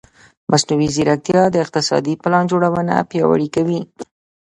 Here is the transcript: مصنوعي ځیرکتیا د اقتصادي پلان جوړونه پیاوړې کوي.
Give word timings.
مصنوعي 0.51 0.87
ځیرکتیا 0.95 1.41
د 1.51 1.55
اقتصادي 1.65 2.13
پلان 2.21 2.43
جوړونه 2.51 2.95
پیاوړې 3.09 3.47
کوي. 3.55 3.79